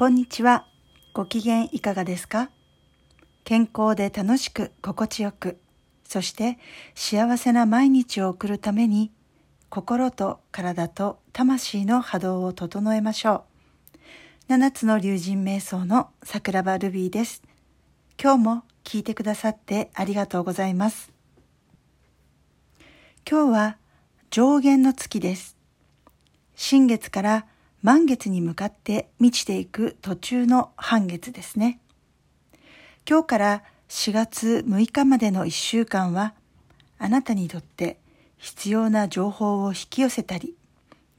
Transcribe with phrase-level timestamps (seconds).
[0.00, 0.64] こんにちは。
[1.12, 2.48] ご機嫌いかがですか？
[3.44, 5.58] 健康で楽しく心地よく、
[6.04, 6.58] そして
[6.94, 9.12] 幸せな毎日を送るために、
[9.68, 13.44] 心と体と魂の波動を整えましょ
[13.94, 13.98] う。
[14.48, 17.42] 七つの竜神瞑想の桜庭ルビーです。
[18.18, 21.12] 今日も聞いてくださってありがとうございます。
[23.30, 23.76] 今日は
[24.30, 25.58] 上限の月です。
[26.56, 27.46] 新月から
[27.82, 31.80] 満月に向かって満ちていく途中の半月ですね。
[33.08, 36.34] 今日から4月6日までの1週間は、
[36.98, 37.98] あなたにとって
[38.36, 40.54] 必要な情報を引き寄せたり、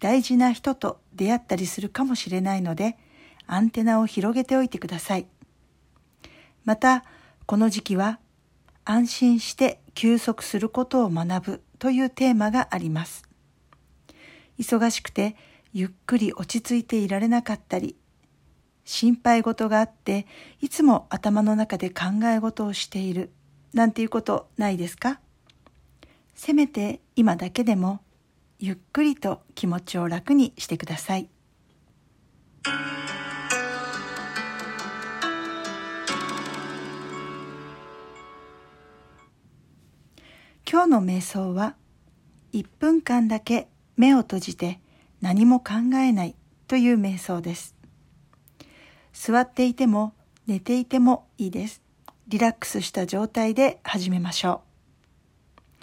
[0.00, 2.98] 大事な人と出会ったりするかもしれないので、
[3.46, 5.26] アンテナを広げておいてください。
[6.64, 7.04] また、
[7.46, 8.20] この時期は、
[8.84, 13.24] 安心して休息することを学ぶというテーマがあります。
[14.58, 15.36] 忙しくて
[15.72, 17.96] ゆっくり落ち着いていられなかったり、
[18.84, 20.26] 心配事があって
[20.60, 23.30] いつも頭の中で考え事をしている
[23.72, 25.20] なんていうことないですか？
[26.34, 28.00] せめて今だけでも
[28.58, 31.28] ゆっくりと気持ちを楽にしてください。
[40.68, 41.74] 今日の瞑想は
[42.52, 44.80] 1分間だけ目を閉じて
[45.20, 46.34] 何も考えない
[46.66, 47.74] という瞑想です。
[49.12, 50.14] 座っていても
[50.46, 51.82] 寝ていてもいいです。
[52.28, 54.62] リラックスした状態で始めましょ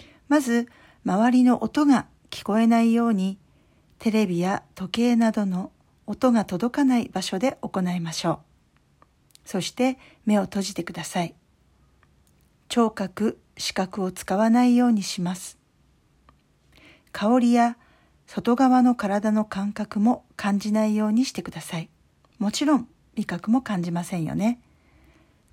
[0.00, 0.04] う。
[0.28, 0.68] まず、
[1.04, 3.38] 周りの音が聞こえないように、
[3.98, 5.72] テレビや時計などの
[6.06, 8.38] 音が届かない場所で行いましょう。
[9.44, 11.34] そして目を閉じてください。
[12.68, 15.58] 聴覚、視覚を使わないようにします。
[17.12, 17.76] 香りや
[18.28, 21.88] 外側の体の感覚も感じないようにしてください。
[22.38, 24.60] もちろん味覚も感じませんよね。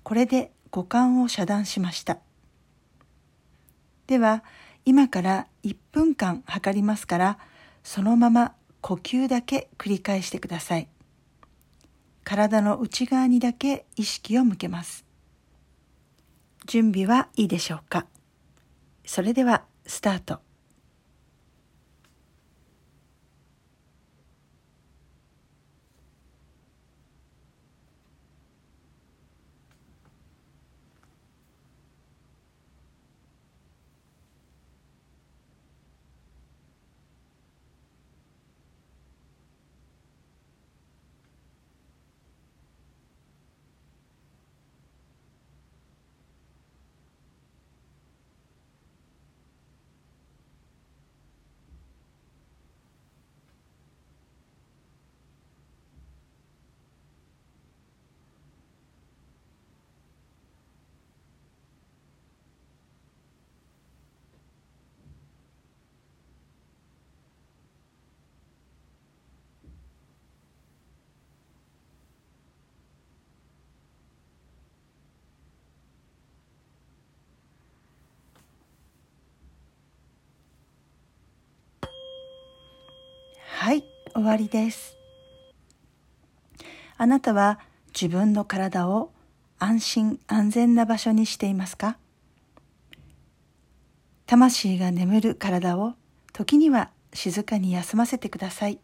[0.02, 2.18] これで五感を遮断しました。
[4.06, 4.44] では
[4.84, 7.38] 今から1分間測りますから
[7.82, 10.86] そのまま呼吸だけ繰り返してください。
[12.24, 15.06] 体の内側にだけ意識を向けます。
[16.66, 18.04] 準備はいいでしょうか
[19.06, 20.46] それではスタート。
[83.66, 83.82] はい、
[84.16, 84.96] 終わりです。
[86.96, 89.12] あなたは自分の体を
[89.58, 91.98] 安心安全な場所にしていますか？
[94.24, 95.92] 魂が眠る体を
[96.32, 98.78] 時には静かに休ませてください。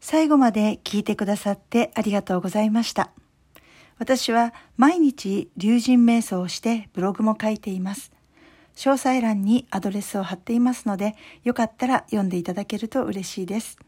[0.00, 3.12] 最後まで聞いてくださってありがとうございました。
[3.98, 8.11] 私は毎日龍神瞑想をしてブログも書いています。
[8.76, 13.78] 詳細欄にアドレスを貼っていますので、よかったら読んでいただけると嬉しいです。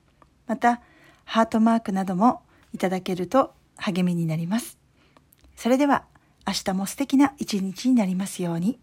[0.46, 0.82] また、
[1.24, 4.78] ハートマークなどもいただけると励みになります。
[5.56, 6.04] それでは、
[6.46, 8.78] 明日も素敵な一日になりますように。